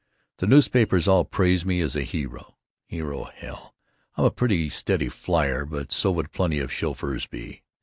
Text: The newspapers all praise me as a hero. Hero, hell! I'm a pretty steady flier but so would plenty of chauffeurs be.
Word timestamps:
The 0.37 0.47
newspapers 0.47 1.07
all 1.07 1.25
praise 1.25 1.63
me 1.63 1.79
as 1.79 1.95
a 1.95 2.01
hero. 2.01 2.57
Hero, 2.87 3.25
hell! 3.25 3.75
I'm 4.17 4.25
a 4.25 4.31
pretty 4.31 4.67
steady 4.67 5.09
flier 5.09 5.63
but 5.63 5.91
so 5.91 6.09
would 6.13 6.31
plenty 6.31 6.57
of 6.57 6.73
chauffeurs 6.73 7.27
be. 7.27 7.61